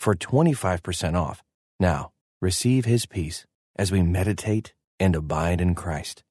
for 0.00 0.14
25% 0.14 1.14
off. 1.14 1.42
Now, 1.78 2.10
receive 2.40 2.86
his 2.86 3.04
peace 3.04 3.44
as 3.76 3.92
we 3.92 4.02
meditate 4.02 4.72
and 4.98 5.14
abide 5.14 5.60
in 5.60 5.74
Christ. 5.74 6.24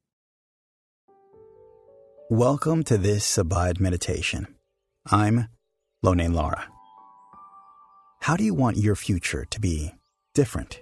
Welcome 2.31 2.83
to 2.85 2.97
this 2.97 3.37
Abide 3.37 3.79
Meditation. 3.79 4.55
I'm 5.09 5.47
Lone 6.01 6.33
Lara. 6.33 6.67
How 8.21 8.35
do 8.35 8.43
you 8.43 8.53
want 8.53 8.77
your 8.77 8.95
future 8.95 9.45
to 9.49 9.59
be 9.59 9.93
different? 10.33 10.81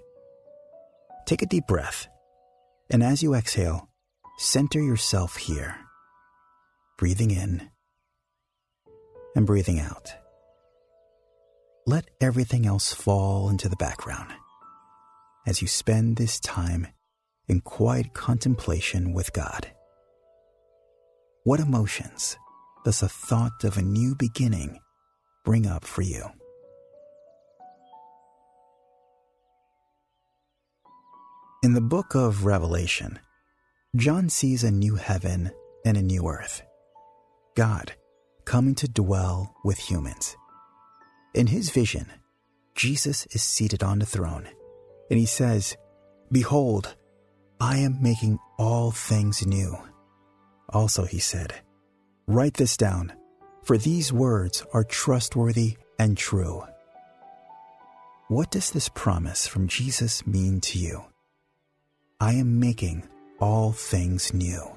Take 1.26 1.42
a 1.42 1.46
deep 1.46 1.68
breath, 1.68 2.08
and 2.90 3.04
as 3.04 3.22
you 3.22 3.34
exhale, 3.36 3.90
center 4.38 4.82
yourself 4.82 5.36
here, 5.36 5.76
breathing 6.98 7.32
in 7.32 7.70
and 9.36 9.46
breathing 9.46 9.80
out 9.80 10.14
let 11.88 12.10
everything 12.20 12.66
else 12.66 12.94
fall 12.94 13.50
into 13.50 13.70
the 13.70 13.78
background 13.78 14.30
as 15.48 15.62
you 15.62 15.68
spend 15.70 16.18
this 16.18 16.38
time 16.42 16.86
in 17.48 17.62
quiet 17.62 18.14
contemplation 18.14 19.14
with 19.14 19.32
God. 19.32 19.72
What 21.46 21.62
emotions 21.62 22.38
does 22.84 23.00
the 23.00 23.08
thought 23.08 23.64
of 23.64 23.78
a 23.78 23.82
new 23.82 24.16
beginning 24.16 24.82
bring 25.46 25.66
up 25.66 25.86
for 25.86 26.02
you? 26.02 26.26
In 31.64 31.74
the 31.74 31.80
book 31.80 32.16
of 32.16 32.46
Revelation, 32.46 33.18
John 33.96 34.28
sees 34.28 34.66
a 34.66 34.72
new 34.72 34.96
heaven 34.96 35.52
and 35.86 35.96
a 35.96 36.02
new 36.02 36.28
earth. 36.28 36.62
God 37.56 37.94
coming 38.44 38.76
to 38.76 38.90
dwell 38.90 39.56
with 39.64 39.78
humans 39.78 40.36
in 41.38 41.48
his 41.48 41.70
vision, 41.70 42.08
Jesus 42.74 43.28
is 43.28 43.44
seated 43.44 43.84
on 43.84 44.00
the 44.00 44.06
throne, 44.06 44.48
and 45.10 45.20
he 45.20 45.28
says, 45.28 45.78
Behold, 46.32 46.96
I 47.62 47.78
am 47.78 48.02
making 48.02 48.40
all 48.58 48.92
things 48.92 49.46
new. 49.46 49.78
Also, 50.70 51.06
he 51.06 51.20
said, 51.20 51.54
Write 52.26 52.56
this 52.56 52.76
down, 52.76 53.14
for 53.64 53.78
these 53.78 54.12
words 54.12 54.66
are 54.74 54.84
trustworthy 54.84 55.78
and 56.00 56.18
true. 56.18 56.64
What 58.30 58.52
does 58.52 58.72
this 58.72 58.90
promise 58.90 59.48
from 59.48 59.68
Jesus 59.68 60.26
mean 60.26 60.60
to 60.62 60.80
you? 60.80 61.06
I 62.20 62.34
am 62.34 62.60
making 62.60 63.08
all 63.40 63.72
things 63.72 64.34
new. 64.34 64.77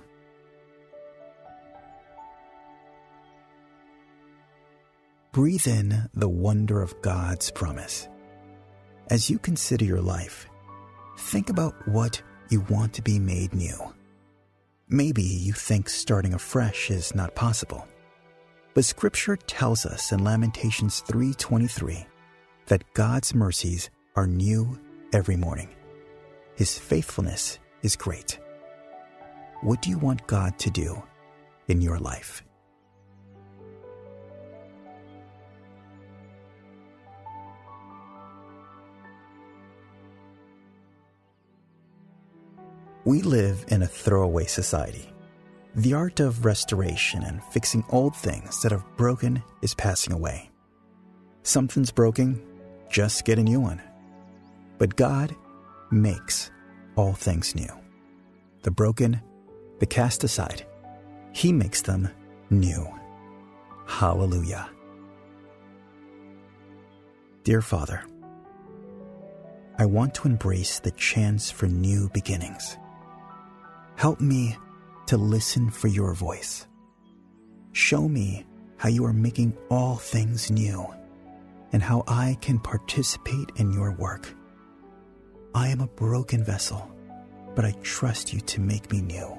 Breathe 5.32 5.68
in 5.68 6.08
the 6.12 6.28
wonder 6.28 6.82
of 6.82 7.00
God's 7.02 7.52
promise. 7.52 8.08
As 9.10 9.30
you 9.30 9.38
consider 9.38 9.84
your 9.84 10.00
life, 10.00 10.48
think 11.18 11.50
about 11.50 11.86
what 11.86 12.20
you 12.48 12.62
want 12.68 12.92
to 12.94 13.02
be 13.02 13.20
made 13.20 13.54
new. 13.54 13.78
Maybe 14.88 15.22
you 15.22 15.52
think 15.52 15.88
starting 15.88 16.34
afresh 16.34 16.90
is 16.90 17.14
not 17.14 17.36
possible. 17.36 17.86
But 18.74 18.84
scripture 18.84 19.36
tells 19.36 19.86
us 19.86 20.10
in 20.10 20.24
Lamentations 20.24 21.00
3:23 21.02 22.08
that 22.66 22.92
God's 22.94 23.32
mercies 23.32 23.88
are 24.16 24.26
new 24.26 24.80
every 25.12 25.36
morning. 25.36 25.68
His 26.56 26.76
faithfulness 26.76 27.60
is 27.82 27.94
great. 27.94 28.40
What 29.60 29.80
do 29.80 29.90
you 29.90 29.98
want 29.98 30.26
God 30.26 30.58
to 30.58 30.70
do 30.70 31.00
in 31.68 31.80
your 31.80 32.00
life? 32.00 32.42
We 43.10 43.22
live 43.22 43.64
in 43.66 43.82
a 43.82 43.88
throwaway 43.88 44.44
society. 44.44 45.12
The 45.74 45.94
art 45.94 46.20
of 46.20 46.44
restoration 46.44 47.24
and 47.24 47.42
fixing 47.42 47.84
old 47.90 48.14
things 48.14 48.62
that 48.62 48.70
have 48.70 48.84
broken 48.96 49.42
is 49.62 49.74
passing 49.74 50.12
away. 50.12 50.48
Something's 51.42 51.90
broken, 51.90 52.40
just 52.88 53.24
get 53.24 53.40
a 53.40 53.42
new 53.42 53.58
one. 53.58 53.82
But 54.78 54.94
God 54.94 55.34
makes 55.90 56.52
all 56.94 57.12
things 57.12 57.56
new. 57.56 57.72
The 58.62 58.70
broken, 58.70 59.20
the 59.80 59.86
cast 59.86 60.22
aside, 60.22 60.64
He 61.32 61.52
makes 61.52 61.82
them 61.82 62.08
new. 62.48 62.86
Hallelujah. 63.86 64.70
Dear 67.42 67.60
Father, 67.60 68.04
I 69.78 69.86
want 69.86 70.14
to 70.14 70.28
embrace 70.28 70.78
the 70.78 70.92
chance 70.92 71.50
for 71.50 71.66
new 71.66 72.08
beginnings. 72.10 72.76
Help 74.00 74.18
me 74.18 74.56
to 75.04 75.18
listen 75.18 75.68
for 75.68 75.88
your 75.88 76.14
voice. 76.14 76.66
Show 77.72 78.08
me 78.08 78.46
how 78.78 78.88
you 78.88 79.04
are 79.04 79.12
making 79.12 79.54
all 79.68 79.96
things 79.96 80.50
new 80.50 80.86
and 81.74 81.82
how 81.82 82.04
I 82.08 82.38
can 82.40 82.58
participate 82.58 83.52
in 83.56 83.70
your 83.70 83.92
work. 83.92 84.34
I 85.54 85.68
am 85.68 85.82
a 85.82 85.86
broken 85.86 86.42
vessel, 86.42 86.90
but 87.54 87.66
I 87.66 87.72
trust 87.82 88.32
you 88.32 88.40
to 88.40 88.60
make 88.62 88.90
me 88.90 89.02
new. 89.02 89.36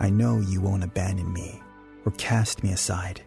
I 0.00 0.10
know 0.10 0.40
you 0.40 0.60
won't 0.60 0.84
abandon 0.84 1.32
me 1.32 1.62
or 2.04 2.12
cast 2.18 2.62
me 2.62 2.72
aside. 2.72 3.22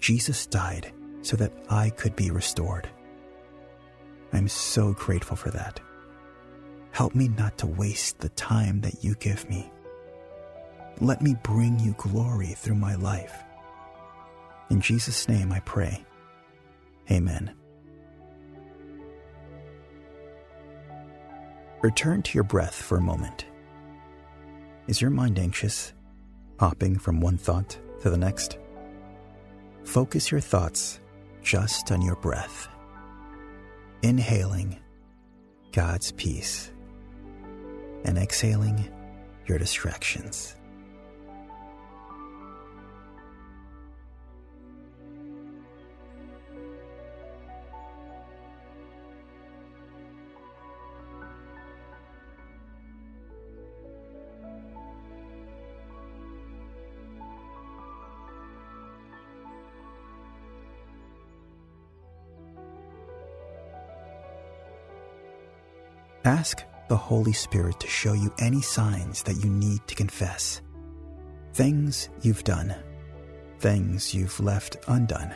Jesus 0.00 0.46
died 0.46 0.92
so 1.22 1.36
that 1.36 1.52
I 1.70 1.90
could 1.90 2.16
be 2.16 2.32
restored. 2.32 2.88
I'm 4.32 4.48
so 4.48 4.94
grateful 4.94 5.36
for 5.36 5.52
that. 5.52 5.78
Help 6.96 7.14
me 7.14 7.28
not 7.28 7.58
to 7.58 7.66
waste 7.66 8.20
the 8.20 8.30
time 8.30 8.80
that 8.80 9.04
you 9.04 9.14
give 9.16 9.46
me. 9.50 9.70
Let 10.98 11.20
me 11.20 11.36
bring 11.42 11.78
you 11.78 11.94
glory 11.98 12.54
through 12.54 12.76
my 12.76 12.94
life. 12.94 13.44
In 14.70 14.80
Jesus' 14.80 15.28
name 15.28 15.52
I 15.52 15.60
pray. 15.60 16.06
Amen. 17.10 17.54
Return 21.82 22.22
to 22.22 22.32
your 22.32 22.44
breath 22.44 22.74
for 22.74 22.96
a 22.96 23.02
moment. 23.02 23.44
Is 24.86 25.02
your 25.02 25.10
mind 25.10 25.38
anxious, 25.38 25.92
hopping 26.58 26.98
from 26.98 27.20
one 27.20 27.36
thought 27.36 27.78
to 28.00 28.08
the 28.08 28.16
next? 28.16 28.56
Focus 29.84 30.30
your 30.30 30.40
thoughts 30.40 31.00
just 31.42 31.92
on 31.92 32.00
your 32.00 32.16
breath, 32.16 32.68
inhaling 34.00 34.78
God's 35.72 36.12
peace 36.12 36.72
and 38.04 38.18
exhaling 38.18 38.88
your 39.46 39.58
distractions. 39.58 40.56
Ask 66.26 66.64
the 66.88 66.96
Holy 66.96 67.32
Spirit 67.32 67.80
to 67.80 67.88
show 67.88 68.12
you 68.12 68.32
any 68.38 68.60
signs 68.60 69.22
that 69.24 69.42
you 69.42 69.50
need 69.50 69.80
to 69.86 69.94
confess. 69.94 70.60
Things 71.54 72.08
you've 72.22 72.44
done, 72.44 72.74
things 73.58 74.14
you've 74.14 74.38
left 74.40 74.76
undone, 74.88 75.34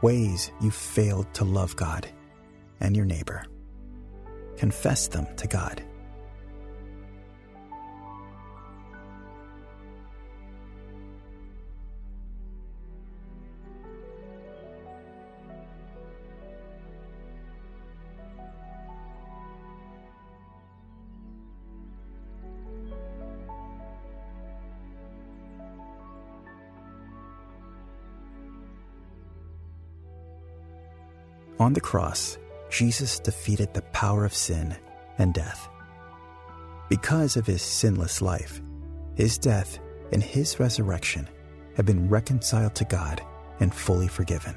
ways 0.00 0.50
you've 0.60 0.74
failed 0.74 1.32
to 1.34 1.44
love 1.44 1.76
God 1.76 2.08
and 2.80 2.96
your 2.96 3.06
neighbor. 3.06 3.44
Confess 4.56 5.08
them 5.08 5.26
to 5.36 5.46
God. 5.46 5.82
On 31.62 31.72
the 31.72 31.80
cross, 31.80 32.38
Jesus 32.70 33.20
defeated 33.20 33.72
the 33.72 33.82
power 33.92 34.24
of 34.24 34.34
sin 34.34 34.74
and 35.18 35.32
death. 35.32 35.68
Because 36.88 37.36
of 37.36 37.46
his 37.46 37.62
sinless 37.62 38.20
life, 38.20 38.60
his 39.14 39.38
death 39.38 39.78
and 40.10 40.20
his 40.20 40.58
resurrection 40.58 41.28
have 41.76 41.86
been 41.86 42.08
reconciled 42.08 42.74
to 42.74 42.84
God 42.86 43.22
and 43.60 43.72
fully 43.72 44.08
forgiven, 44.08 44.56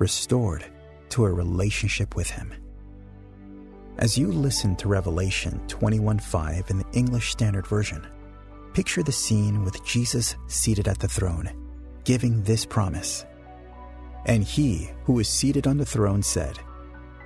restored 0.00 0.64
to 1.10 1.24
a 1.24 1.32
relationship 1.32 2.16
with 2.16 2.28
him. 2.28 2.52
As 3.98 4.18
you 4.18 4.32
listen 4.32 4.74
to 4.78 4.88
Revelation 4.88 5.60
21:5 5.68 6.68
in 6.68 6.78
the 6.78 6.90
English 6.94 7.30
Standard 7.30 7.68
Version, 7.68 8.04
picture 8.72 9.04
the 9.04 9.12
scene 9.12 9.62
with 9.62 9.84
Jesus 9.84 10.34
seated 10.48 10.88
at 10.88 10.98
the 10.98 11.06
throne, 11.06 11.48
giving 12.02 12.42
this 12.42 12.66
promise. 12.66 13.24
And 14.26 14.44
he 14.44 14.90
who 15.04 15.18
is 15.18 15.28
seated 15.28 15.66
on 15.66 15.78
the 15.78 15.86
throne 15.86 16.22
said, 16.22 16.58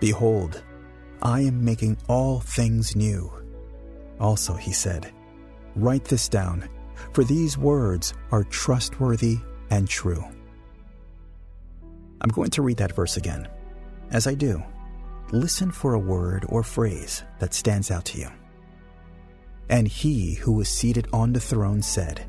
Behold, 0.01 0.63
I 1.23 1.41
am 1.41 1.65
making 1.65 1.99
all 2.09 2.41
things 2.41 2.97
new. 2.97 3.31
Also, 4.21 4.55
he 4.55 4.73
said, 4.73 5.13
Write 5.75 6.05
this 6.05 6.29
down, 6.29 6.69
for 7.13 7.25
these 7.25 7.59
words 7.59 8.15
are 8.31 8.45
trustworthy 8.45 9.39
and 9.71 9.89
true. 9.89 10.25
I'm 12.21 12.31
going 12.31 12.51
to 12.51 12.63
read 12.63 12.79
that 12.79 12.97
verse 12.97 13.17
again. 13.17 13.49
As 14.11 14.27
I 14.27 14.35
do, 14.35 14.63
listen 15.33 15.71
for 15.71 15.95
a 15.95 15.99
word 15.99 16.47
or 16.49 16.63
phrase 16.63 17.25
that 17.41 17.55
stands 17.55 17.91
out 17.91 18.05
to 18.07 18.19
you. 18.19 18.29
And 19.69 19.87
he 19.87 20.35
who 20.35 20.53
was 20.53 20.69
seated 20.69 21.09
on 21.13 21.33
the 21.33 21.41
throne 21.41 21.83
said, 21.83 22.27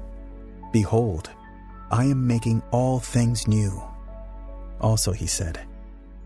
Behold, 0.74 1.30
I 1.92 2.06
am 2.06 2.28
making 2.28 2.62
all 2.72 3.00
things 3.00 3.48
new. 3.48 3.82
Also, 4.82 5.12
he 5.12 5.28
said, 5.28 5.60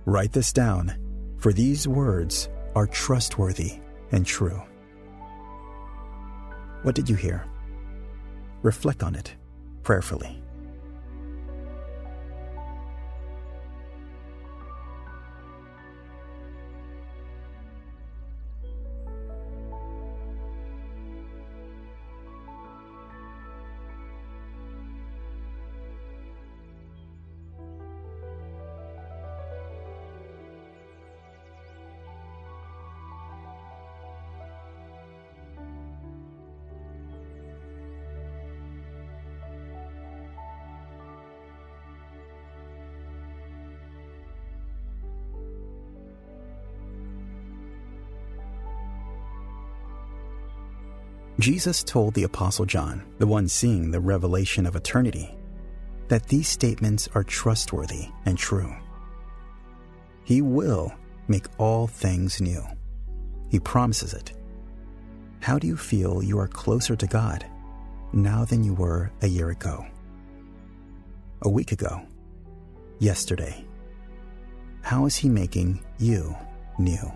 Write 0.06 0.32
this 0.32 0.52
down, 0.52 0.96
for 1.38 1.54
these 1.54 1.88
words 1.88 2.50
are 2.76 2.88
trustworthy 2.88 3.80
and 4.12 4.26
true. 4.26 4.62
What 6.84 6.96
did 6.96 7.10
you 7.10 7.16
hear? 7.16 7.46
Reflect 8.62 9.04
on 9.04 9.16
it 9.16 9.36
prayerfully. 9.84 10.42
Jesus 51.42 51.82
told 51.82 52.14
the 52.14 52.26
Apostle 52.26 52.66
John, 52.66 53.04
the 53.18 53.26
one 53.26 53.48
seeing 53.48 53.90
the 53.90 54.00
revelation 54.00 54.68
of 54.68 54.76
eternity, 54.76 55.36
that 56.08 56.28
these 56.28 56.48
statements 56.48 57.10
are 57.16 57.24
trustworthy 57.24 58.10
and 58.28 58.38
true. 58.38 58.72
He 60.24 60.44
will 60.44 60.94
make 61.28 61.48
all 61.58 61.88
things 61.88 62.42
new. 62.42 62.64
He 63.50 63.60
promises 63.60 64.14
it. 64.14 64.34
How 65.40 65.58
do 65.58 65.66
you 65.66 65.76
feel 65.76 66.22
you 66.22 66.38
are 66.38 66.48
closer 66.48 66.96
to 66.96 67.08
God 67.08 67.44
now 68.14 68.46
than 68.46 68.64
you 68.64 68.76
were 68.76 69.12
a 69.24 69.28
year 69.28 69.50
ago? 69.50 69.84
A 71.42 71.50
week 71.50 71.72
ago? 71.72 72.06
Yesterday? 73.00 73.66
How 74.84 75.08
is 75.08 75.16
He 75.16 75.28
making 75.28 75.84
you 75.98 76.36
new? 76.78 77.12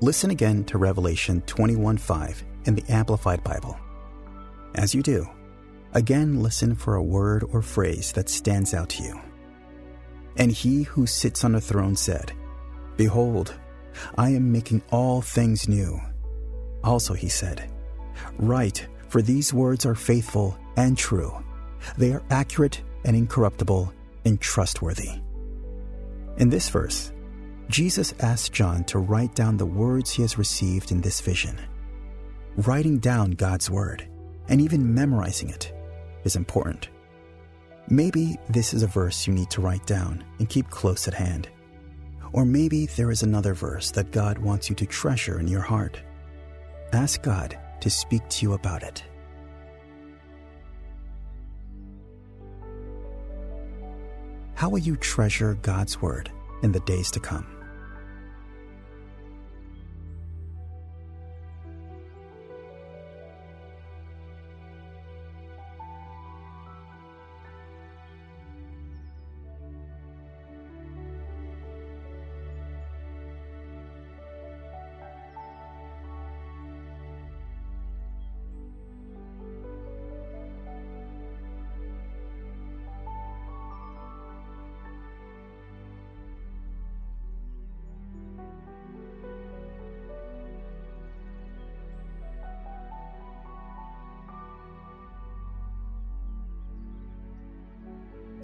Listen 0.00 0.30
again 0.30 0.64
to 0.64 0.78
Revelation 0.78 1.40
21:5 1.46 2.42
in 2.64 2.74
the 2.74 2.84
Amplified 2.88 3.44
Bible. 3.44 3.78
As 4.74 4.94
you 4.94 5.02
do, 5.02 5.28
again 5.92 6.42
listen 6.42 6.74
for 6.74 6.96
a 6.96 7.02
word 7.02 7.44
or 7.52 7.62
phrase 7.62 8.12
that 8.12 8.28
stands 8.28 8.74
out 8.74 8.88
to 8.90 9.04
you. 9.04 9.20
And 10.36 10.50
he 10.50 10.82
who 10.82 11.06
sits 11.06 11.44
on 11.44 11.52
the 11.52 11.60
throne 11.60 11.94
said, 11.94 12.32
Behold, 12.96 13.54
I 14.18 14.30
am 14.30 14.50
making 14.50 14.82
all 14.90 15.22
things 15.22 15.68
new. 15.68 16.00
Also 16.82 17.14
he 17.14 17.28
said, 17.28 17.70
Write, 18.38 18.88
for 19.08 19.22
these 19.22 19.54
words 19.54 19.86
are 19.86 19.94
faithful 19.94 20.58
and 20.76 20.98
true. 20.98 21.32
They 21.96 22.12
are 22.12 22.22
accurate 22.30 22.82
and 23.04 23.14
incorruptible 23.14 23.92
and 24.24 24.40
trustworthy. 24.40 25.20
In 26.38 26.48
this 26.50 26.68
verse, 26.68 27.12
Jesus 27.68 28.14
asked 28.20 28.52
John 28.52 28.84
to 28.84 28.98
write 28.98 29.34
down 29.34 29.56
the 29.56 29.66
words 29.66 30.10
he 30.10 30.22
has 30.22 30.38
received 30.38 30.92
in 30.92 31.00
this 31.00 31.20
vision. 31.20 31.58
Writing 32.56 32.98
down 32.98 33.32
God's 33.32 33.70
word, 33.70 34.06
and 34.48 34.60
even 34.60 34.94
memorizing 34.94 35.48
it, 35.50 35.72
is 36.24 36.36
important. 36.36 36.90
Maybe 37.88 38.38
this 38.48 38.74
is 38.74 38.82
a 38.82 38.86
verse 38.86 39.26
you 39.26 39.32
need 39.34 39.50
to 39.50 39.60
write 39.60 39.86
down 39.86 40.24
and 40.38 40.48
keep 40.48 40.70
close 40.70 41.08
at 41.08 41.14
hand. 41.14 41.48
Or 42.32 42.44
maybe 42.44 42.86
there 42.86 43.10
is 43.10 43.22
another 43.22 43.54
verse 43.54 43.90
that 43.92 44.10
God 44.10 44.38
wants 44.38 44.68
you 44.68 44.76
to 44.76 44.86
treasure 44.86 45.38
in 45.38 45.48
your 45.48 45.60
heart. 45.60 46.00
Ask 46.92 47.22
God 47.22 47.58
to 47.80 47.90
speak 47.90 48.26
to 48.28 48.46
you 48.46 48.54
about 48.54 48.82
it. 48.82 49.04
How 54.54 54.68
will 54.68 54.78
you 54.78 54.96
treasure 54.96 55.54
God's 55.62 56.00
Word 56.00 56.30
in 56.62 56.72
the 56.72 56.80
days 56.80 57.10
to 57.10 57.20
come? 57.20 57.53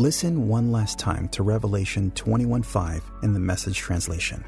Listen 0.01 0.49
one 0.49 0.73
last 0.73 0.99
time 0.99 1.29
to 1.29 1.43
Revelation 1.43 2.11
21:5 2.13 3.03
in 3.23 3.35
the 3.35 3.39
message 3.39 3.77
translation. 3.77 4.43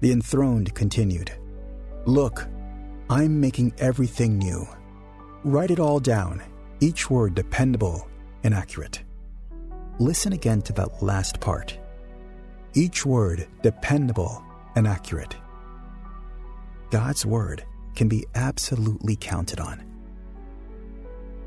The 0.00 0.12
enthroned 0.12 0.74
continued, 0.74 1.32
Look, 2.04 2.46
I'm 3.08 3.40
making 3.40 3.72
everything 3.78 4.36
new. 4.36 4.68
Write 5.44 5.70
it 5.70 5.80
all 5.80 5.98
down, 5.98 6.42
each 6.80 7.08
word 7.08 7.34
dependable 7.34 8.06
and 8.44 8.52
accurate. 8.52 9.02
Listen 9.98 10.34
again 10.34 10.60
to 10.60 10.74
that 10.74 11.02
last 11.02 11.40
part. 11.40 11.78
Each 12.74 13.06
word 13.06 13.48
dependable 13.62 14.44
and 14.76 14.86
accurate. 14.86 15.34
God's 16.90 17.24
word 17.24 17.64
can 17.94 18.08
be 18.08 18.26
absolutely 18.34 19.16
counted 19.16 19.58
on. 19.58 19.82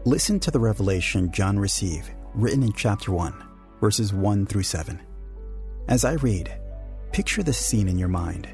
Listen 0.04 0.40
to 0.40 0.50
the 0.50 0.60
revelation 0.60 1.32
John 1.32 1.60
received, 1.60 2.12
written 2.36 2.64
in 2.64 2.74
chapter 2.74 3.12
1, 3.14 3.34
verses 3.80 4.14
1 4.14 4.46
through 4.46 4.64
7. 4.64 5.00
As 5.88 6.04
I 6.04 6.14
read, 6.16 6.54
picture 7.14 7.44
the 7.44 7.54
scene 7.54 7.88
in 7.88 7.98
your 7.98 8.10
mind. 8.10 8.50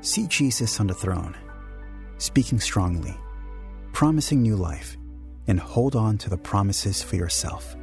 See 0.00 0.26
Jesus 0.26 0.80
on 0.80 0.88
the 0.88 0.94
throne, 0.94 1.36
speaking 2.18 2.58
strongly, 2.58 3.16
promising 3.92 4.42
new 4.42 4.56
life, 4.56 4.96
and 5.46 5.60
hold 5.60 5.94
on 5.94 6.18
to 6.18 6.30
the 6.30 6.36
promises 6.36 7.00
for 7.00 7.14
yourself. 7.14 7.76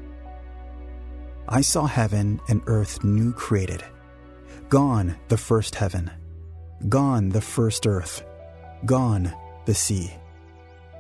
I 1.47 1.61
saw 1.61 1.85
heaven 1.85 2.41
and 2.49 2.61
earth 2.65 3.03
new 3.03 3.31
created. 3.31 3.83
Gone 4.67 5.15
the 5.29 5.37
first 5.37 5.75
heaven, 5.75 6.11
gone 6.89 7.29
the 7.29 7.41
first 7.41 7.87
earth, 7.87 8.25
gone 8.85 9.33
the 9.65 9.73
sea. 9.73 10.11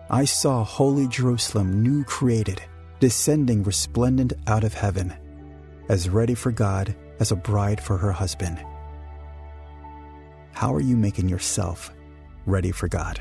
I 0.09 0.25
saw 0.25 0.63
holy 0.63 1.07
Jerusalem 1.07 1.81
new 1.81 2.03
created, 2.05 2.61
descending 2.99 3.63
resplendent 3.63 4.33
out 4.47 4.63
of 4.63 4.73
heaven, 4.73 5.13
as 5.89 6.09
ready 6.09 6.35
for 6.35 6.51
God 6.51 6.95
as 7.19 7.31
a 7.31 7.35
bride 7.35 7.81
for 7.81 7.97
her 7.97 8.11
husband. 8.11 8.63
How 10.53 10.73
are 10.73 10.81
you 10.81 10.95
making 10.95 11.29
yourself 11.29 11.91
ready 12.45 12.71
for 12.71 12.87
God? 12.87 13.19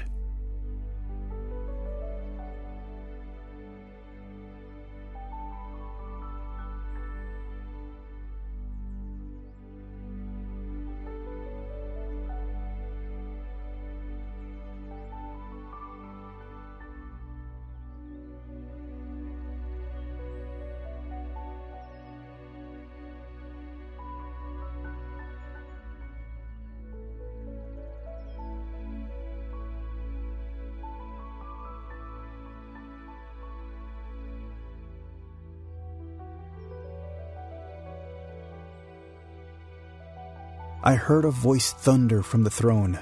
I 40.84 40.94
heard 40.94 41.24
a 41.24 41.30
voice 41.30 41.72
thunder 41.72 42.22
from 42.22 42.42
the 42.42 42.50
throne 42.50 42.98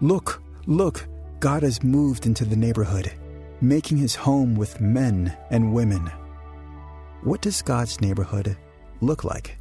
Look, 0.00 0.42
look, 0.66 1.08
God 1.40 1.62
has 1.62 1.82
moved 1.82 2.26
into 2.26 2.44
the 2.44 2.56
neighborhood, 2.56 3.12
making 3.60 3.96
his 3.96 4.14
home 4.14 4.54
with 4.54 4.80
men 4.80 5.36
and 5.50 5.72
women. 5.72 6.10
What 7.22 7.40
does 7.40 7.62
God's 7.62 8.00
neighborhood 8.00 8.56
look 9.00 9.24
like? 9.24 9.58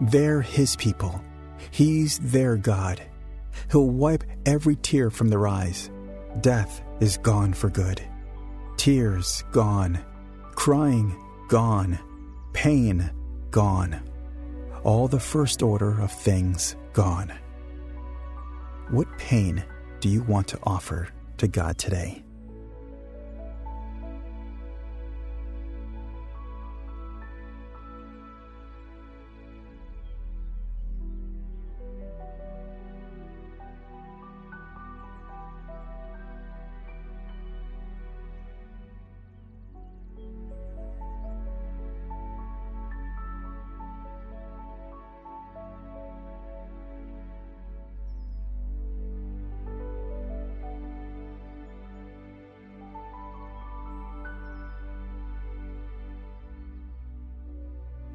They're 0.00 0.40
His 0.40 0.76
people. 0.76 1.20
He's 1.70 2.18
their 2.18 2.56
God. 2.56 3.02
He'll 3.70 3.90
wipe 3.90 4.24
every 4.46 4.76
tear 4.76 5.10
from 5.10 5.28
their 5.28 5.46
eyes. 5.48 5.90
Death 6.40 6.82
is 7.00 7.16
gone 7.18 7.52
for 7.52 7.70
good. 7.70 8.00
Tears 8.76 9.44
gone. 9.52 9.98
Crying 10.54 11.16
gone. 11.48 11.98
Pain 12.52 13.10
gone. 13.50 14.00
All 14.84 15.08
the 15.08 15.20
first 15.20 15.62
order 15.62 16.00
of 16.00 16.12
things 16.12 16.76
gone. 16.92 17.32
What 18.90 19.08
pain 19.18 19.64
do 20.00 20.08
you 20.08 20.22
want 20.22 20.48
to 20.48 20.58
offer 20.62 21.08
to 21.38 21.48
God 21.48 21.76
today? 21.78 22.24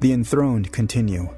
The 0.04 0.12
enthroned 0.12 0.70
continue 0.70 1.34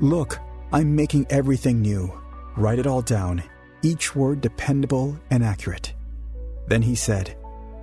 Look, 0.00 0.38
I'm 0.72 0.96
making 0.96 1.26
everything 1.28 1.82
new. 1.82 2.18
Write 2.56 2.78
it 2.78 2.86
all 2.86 3.02
down, 3.02 3.42
each 3.82 4.16
word 4.16 4.40
dependable 4.40 5.20
and 5.28 5.44
accurate. 5.44 5.92
Then 6.66 6.80
he 6.80 6.94
said, 6.94 7.36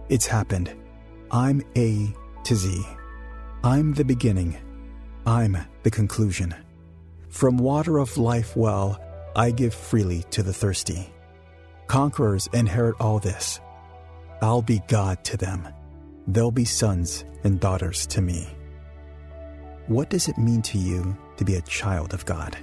It's 0.09 0.25
happened. 0.25 0.73
I'm 1.29 1.61
A 1.77 2.15
to 2.45 2.55
Z. 2.55 2.83
I'm 3.63 3.93
the 3.93 4.03
beginning. 4.03 4.57
I'm 5.27 5.55
the 5.83 5.91
conclusion. 5.91 6.55
From 7.29 7.57
water 7.57 7.99
of 7.99 8.17
life 8.17 8.55
well, 8.55 8.99
I 9.35 9.51
give 9.51 9.75
freely 9.75 10.23
to 10.31 10.41
the 10.41 10.53
thirsty. 10.53 11.13
Conquerors 11.85 12.49
inherit 12.53 12.95
all 12.99 13.19
this. 13.19 13.59
I'll 14.41 14.63
be 14.63 14.81
God 14.87 15.23
to 15.25 15.37
them. 15.37 15.67
They'll 16.25 16.49
be 16.49 16.65
sons 16.65 17.23
and 17.43 17.59
daughters 17.59 18.07
to 18.07 18.21
me. 18.23 18.47
What 19.87 20.09
does 20.09 20.29
it 20.29 20.37
mean 20.37 20.61
to 20.63 20.77
you 20.77 21.15
to 21.35 21.43
be 21.43 21.55
a 21.55 21.61
child 21.61 22.13
of 22.13 22.25
God? 22.25 22.57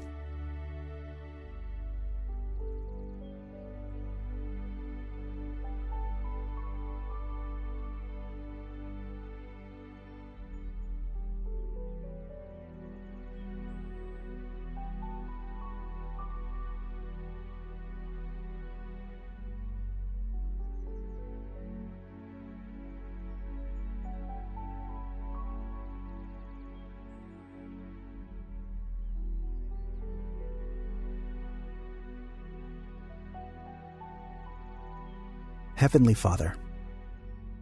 Heavenly 35.81 36.13
Father, 36.13 36.57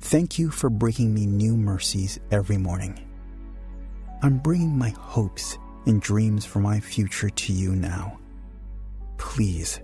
thank 0.00 0.40
you 0.40 0.50
for 0.50 0.68
bringing 0.68 1.14
me 1.14 1.24
new 1.24 1.56
mercies 1.56 2.18
every 2.32 2.58
morning. 2.58 2.98
I'm 4.24 4.38
bringing 4.38 4.76
my 4.76 4.88
hopes 4.88 5.56
and 5.86 6.02
dreams 6.02 6.44
for 6.44 6.58
my 6.58 6.80
future 6.80 7.30
to 7.30 7.52
you 7.52 7.76
now. 7.76 8.18
Please 9.18 9.80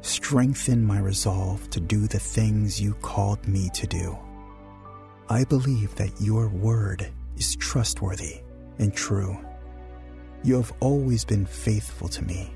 strengthen 0.00 0.84
my 0.84 0.98
resolve 0.98 1.70
to 1.70 1.78
do 1.78 2.08
the 2.08 2.18
things 2.18 2.80
you 2.80 2.94
called 2.94 3.46
me 3.46 3.70
to 3.74 3.86
do. 3.86 4.18
I 5.28 5.44
believe 5.44 5.94
that 5.94 6.20
your 6.20 6.48
word 6.48 7.06
is 7.36 7.54
trustworthy 7.54 8.40
and 8.80 8.92
true. 8.92 9.38
You 10.42 10.56
have 10.56 10.72
always 10.80 11.24
been 11.24 11.46
faithful 11.46 12.08
to 12.08 12.24
me. 12.24 12.52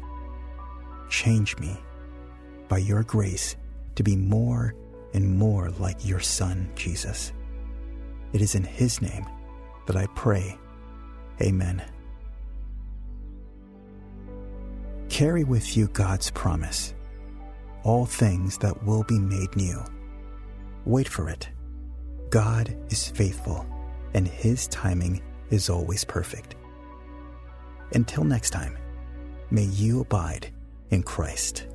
Change 1.09 1.57
me 1.59 1.79
by 2.67 2.79
your 2.79 3.05
grace 3.05 3.55
to 3.95 4.03
be 4.03 4.17
more 4.17 4.75
and 5.15 5.39
more 5.39 5.71
like 5.79 6.07
your 6.07 6.21
Son, 6.21 6.71
Jesus. 6.75 7.33
It 8.33 8.41
is 8.41 8.55
in 8.55 8.65
His 8.65 9.03
name 9.03 9.27
that 9.87 9.97
I 9.97 10.07
pray. 10.15 10.59
Amen. 11.41 11.83
Carry 15.09 15.45
with 15.45 15.77
you 15.77 15.89
God's 15.89 16.31
promise, 16.31 16.95
all 17.83 18.07
things 18.07 18.57
that 18.59 18.85
will 18.85 19.05
be 19.05 19.19
made 19.19 19.55
new. 19.57 19.83
Wait 20.85 21.07
for 21.07 21.29
it. 21.29 21.49
God 22.31 22.75
is 22.89 23.09
faithful, 23.09 23.67
and 24.15 24.27
His 24.27 24.67
timing 24.69 25.23
is 25.51 25.69
always 25.69 26.05
perfect. 26.05 26.55
Until 27.95 28.25
next 28.25 28.51
time, 28.51 28.79
may 29.51 29.65
you 29.65 30.01
abide 30.01 30.51
in 30.91 31.03
Christ. 31.03 31.67